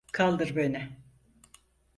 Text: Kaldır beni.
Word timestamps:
Kaldır 0.13 0.55
beni. 0.55 0.89